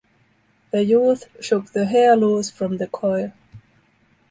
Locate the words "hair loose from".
1.85-2.77